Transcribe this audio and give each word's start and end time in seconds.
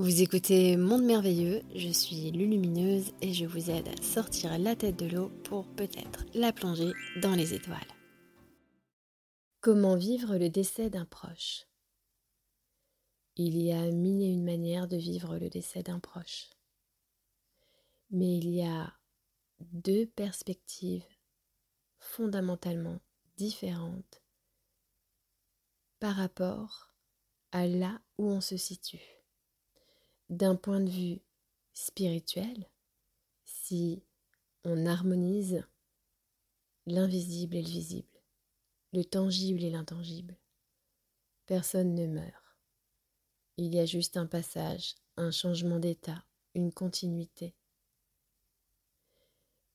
Vous 0.00 0.22
écoutez 0.22 0.78
Monde 0.78 1.02
Merveilleux, 1.02 1.60
je 1.74 1.90
suis 1.90 2.30
Lulumineuse 2.30 3.12
et 3.20 3.34
je 3.34 3.44
vous 3.44 3.68
aide 3.70 3.86
à 3.86 4.02
sortir 4.02 4.58
la 4.58 4.74
tête 4.74 4.96
de 4.96 5.04
l'eau 5.04 5.28
pour 5.44 5.66
peut-être 5.74 6.24
la 6.32 6.54
plonger 6.54 6.92
dans 7.20 7.34
les 7.34 7.52
étoiles. 7.52 7.76
Comment 9.60 9.96
vivre 9.96 10.38
le 10.38 10.48
décès 10.48 10.88
d'un 10.88 11.04
proche? 11.04 11.66
Il 13.36 13.60
y 13.60 13.72
a 13.72 13.90
mille 13.90 14.22
et 14.22 14.32
une 14.32 14.42
manières 14.42 14.88
de 14.88 14.96
vivre 14.96 15.36
le 15.36 15.50
décès 15.50 15.82
d'un 15.82 16.00
proche. 16.00 16.48
Mais 18.10 18.38
il 18.38 18.48
y 18.48 18.62
a 18.62 18.94
deux 19.60 20.06
perspectives 20.06 21.04
fondamentalement 21.98 23.00
différentes 23.36 24.22
par 25.98 26.16
rapport 26.16 26.90
à 27.52 27.66
là 27.66 28.00
où 28.16 28.30
on 28.30 28.40
se 28.40 28.56
situe 28.56 29.19
d'un 30.30 30.54
point 30.54 30.80
de 30.80 30.88
vue 30.88 31.20
spirituel, 31.72 32.70
si 33.44 34.02
on 34.64 34.86
harmonise 34.86 35.64
l'invisible 36.86 37.56
et 37.56 37.62
le 37.62 37.68
visible, 37.68 38.22
le 38.92 39.04
tangible 39.04 39.62
et 39.64 39.70
l'intangible, 39.70 40.36
personne 41.46 41.94
ne 41.94 42.06
meurt. 42.06 42.56
Il 43.56 43.74
y 43.74 43.80
a 43.80 43.86
juste 43.86 44.16
un 44.16 44.26
passage, 44.26 44.94
un 45.16 45.32
changement 45.32 45.80
d'état, 45.80 46.24
une 46.54 46.72
continuité. 46.72 47.54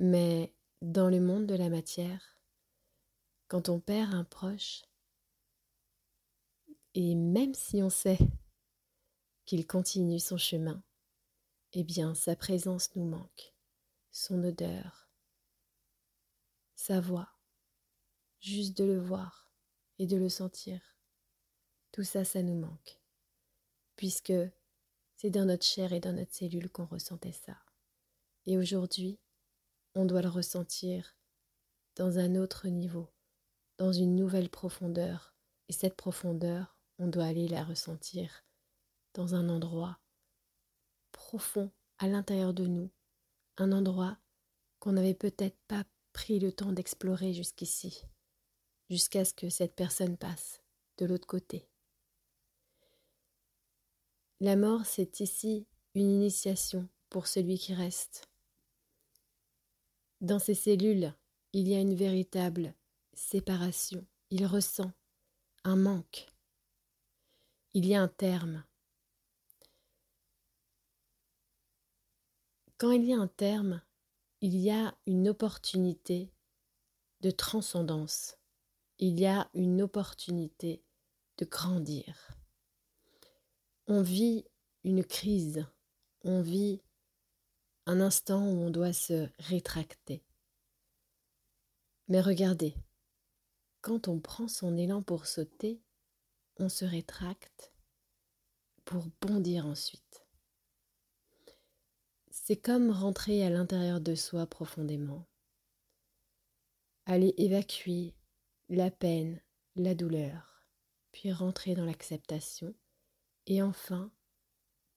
Mais 0.00 0.54
dans 0.82 1.08
le 1.08 1.20
monde 1.20 1.46
de 1.46 1.54
la 1.54 1.70
matière, 1.70 2.36
quand 3.48 3.68
on 3.68 3.80
perd 3.80 4.14
un 4.14 4.24
proche, 4.24 4.82
et 6.94 7.14
même 7.14 7.54
si 7.54 7.82
on 7.82 7.90
sait 7.90 8.18
continue 9.60 10.18
son 10.18 10.38
chemin, 10.38 10.82
eh 11.74 11.84
bien 11.84 12.14
sa 12.14 12.34
présence 12.34 12.96
nous 12.96 13.04
manque, 13.04 13.54
son 14.10 14.42
odeur, 14.42 15.10
sa 16.74 17.00
voix, 17.00 17.28
juste 18.40 18.76
de 18.78 18.84
le 18.84 18.98
voir 18.98 19.50
et 19.98 20.06
de 20.06 20.16
le 20.16 20.28
sentir. 20.28 20.80
Tout 21.92 22.02
ça, 22.02 22.24
ça 22.24 22.42
nous 22.42 22.58
manque, 22.58 23.00
puisque 23.96 24.32
c'est 25.16 25.30
dans 25.30 25.44
notre 25.44 25.66
chair 25.66 25.92
et 25.92 26.00
dans 26.00 26.14
notre 26.14 26.32
cellule 26.32 26.70
qu'on 26.70 26.86
ressentait 26.86 27.32
ça. 27.32 27.58
Et 28.46 28.56
aujourd'hui, 28.56 29.20
on 29.94 30.06
doit 30.06 30.22
le 30.22 30.30
ressentir 30.30 31.14
dans 31.94 32.18
un 32.18 32.36
autre 32.36 32.68
niveau, 32.68 33.08
dans 33.76 33.92
une 33.92 34.16
nouvelle 34.16 34.48
profondeur. 34.48 35.36
Et 35.68 35.72
cette 35.72 35.96
profondeur, 35.96 36.78
on 36.98 37.06
doit 37.06 37.26
aller 37.26 37.48
la 37.48 37.62
ressentir 37.62 38.44
dans 39.14 39.34
un 39.34 39.48
endroit 39.48 39.98
profond 41.12 41.70
à 41.98 42.08
l'intérieur 42.08 42.54
de 42.54 42.66
nous, 42.66 42.90
un 43.56 43.72
endroit 43.72 44.16
qu'on 44.78 44.92
n'avait 44.92 45.14
peut-être 45.14 45.58
pas 45.68 45.84
pris 46.12 46.38
le 46.38 46.52
temps 46.52 46.72
d'explorer 46.72 47.32
jusqu'ici, 47.32 48.02
jusqu'à 48.90 49.24
ce 49.24 49.34
que 49.34 49.48
cette 49.48 49.74
personne 49.74 50.16
passe 50.16 50.62
de 50.98 51.06
l'autre 51.06 51.26
côté. 51.26 51.68
La 54.40 54.56
mort, 54.56 54.84
c'est 54.84 55.20
ici 55.20 55.66
une 55.94 56.10
initiation 56.10 56.88
pour 57.10 57.26
celui 57.26 57.58
qui 57.58 57.74
reste. 57.74 58.28
Dans 60.20 60.38
ces 60.38 60.54
cellules, 60.54 61.14
il 61.52 61.68
y 61.68 61.74
a 61.74 61.80
une 61.80 61.94
véritable 61.94 62.74
séparation. 63.12 64.04
Il 64.30 64.46
ressent 64.46 64.92
un 65.64 65.76
manque. 65.76 66.26
Il 67.74 67.86
y 67.86 67.94
a 67.94 68.02
un 68.02 68.08
terme. 68.08 68.64
Quand 72.82 72.90
il 72.90 73.04
y 73.04 73.12
a 73.12 73.16
un 73.16 73.28
terme, 73.28 73.80
il 74.40 74.56
y 74.56 74.68
a 74.68 74.92
une 75.06 75.28
opportunité 75.28 76.32
de 77.20 77.30
transcendance, 77.30 78.38
il 78.98 79.20
y 79.20 79.26
a 79.26 79.48
une 79.54 79.82
opportunité 79.82 80.82
de 81.38 81.44
grandir. 81.44 82.32
On 83.86 84.02
vit 84.02 84.46
une 84.82 85.04
crise, 85.04 85.64
on 86.24 86.42
vit 86.42 86.82
un 87.86 88.00
instant 88.00 88.44
où 88.48 88.62
on 88.62 88.70
doit 88.70 88.92
se 88.92 89.28
rétracter. 89.38 90.24
Mais 92.08 92.20
regardez, 92.20 92.74
quand 93.80 94.08
on 94.08 94.18
prend 94.18 94.48
son 94.48 94.76
élan 94.76 95.02
pour 95.02 95.26
sauter, 95.28 95.80
on 96.56 96.68
se 96.68 96.84
rétracte 96.84 97.72
pour 98.84 99.04
bondir 99.20 99.66
ensuite. 99.66 100.21
C'est 102.44 102.56
comme 102.56 102.90
rentrer 102.90 103.46
à 103.46 103.50
l'intérieur 103.50 104.00
de 104.00 104.16
soi 104.16 104.46
profondément. 104.46 105.28
Aller 107.06 107.34
évacuer 107.38 108.16
la 108.68 108.90
peine, 108.90 109.40
la 109.76 109.94
douleur, 109.94 110.66
puis 111.12 111.30
rentrer 111.30 111.76
dans 111.76 111.84
l'acceptation 111.84 112.74
et 113.46 113.62
enfin 113.62 114.10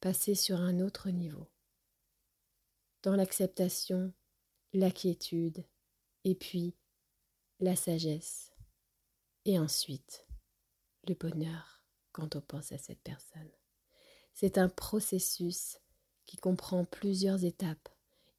passer 0.00 0.34
sur 0.34 0.58
un 0.58 0.80
autre 0.80 1.10
niveau. 1.10 1.46
Dans 3.02 3.14
l'acceptation, 3.14 4.14
la 4.72 4.90
quiétude 4.90 5.66
et 6.24 6.34
puis 6.34 6.74
la 7.60 7.76
sagesse 7.76 8.54
et 9.44 9.58
ensuite 9.58 10.26
le 11.06 11.14
bonheur 11.14 11.84
quand 12.12 12.36
on 12.36 12.40
pense 12.40 12.72
à 12.72 12.78
cette 12.78 13.02
personne. 13.02 13.52
C'est 14.32 14.56
un 14.56 14.70
processus 14.70 15.78
qui 16.26 16.36
comprend 16.36 16.84
plusieurs 16.84 17.44
étapes. 17.44 17.88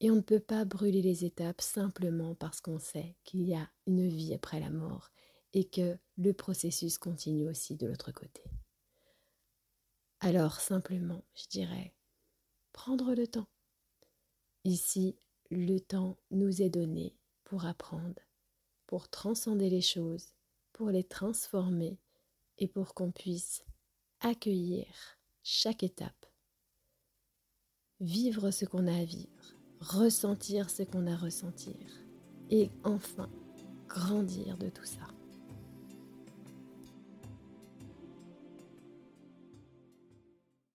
Et 0.00 0.10
on 0.10 0.16
ne 0.16 0.20
peut 0.20 0.40
pas 0.40 0.64
brûler 0.64 1.02
les 1.02 1.24
étapes 1.24 1.60
simplement 1.60 2.34
parce 2.34 2.60
qu'on 2.60 2.78
sait 2.78 3.16
qu'il 3.24 3.42
y 3.42 3.54
a 3.54 3.70
une 3.86 4.08
vie 4.08 4.34
après 4.34 4.58
la 4.58 4.70
mort 4.70 5.10
et 5.52 5.64
que 5.64 5.98
le 6.16 6.32
processus 6.32 6.98
continue 6.98 7.48
aussi 7.48 7.76
de 7.76 7.86
l'autre 7.86 8.10
côté. 8.10 8.42
Alors 10.20 10.60
simplement, 10.60 11.24
je 11.34 11.46
dirais, 11.48 11.94
prendre 12.72 13.14
le 13.14 13.26
temps. 13.26 13.48
Ici, 14.64 15.16
le 15.50 15.78
temps 15.78 16.16
nous 16.30 16.62
est 16.62 16.70
donné 16.70 17.16
pour 17.44 17.66
apprendre, 17.66 18.22
pour 18.86 19.08
transcender 19.08 19.68
les 19.68 19.82
choses, 19.82 20.34
pour 20.72 20.90
les 20.90 21.04
transformer 21.04 21.98
et 22.58 22.68
pour 22.68 22.94
qu'on 22.94 23.10
puisse 23.10 23.64
accueillir 24.20 24.86
chaque 25.42 25.82
étape 25.82 26.21
vivre 28.02 28.50
ce 28.50 28.64
qu'on 28.64 28.86
a 28.88 28.94
à 28.94 29.04
vivre, 29.04 29.54
ressentir 29.80 30.68
ce 30.68 30.82
qu'on 30.82 31.06
a 31.06 31.12
à 31.12 31.16
ressentir 31.16 31.74
et 32.50 32.70
enfin 32.82 33.30
grandir 33.88 34.58
de 34.58 34.68
tout 34.68 34.84
ça. 34.84 35.06